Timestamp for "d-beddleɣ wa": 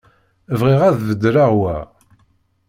0.99-1.75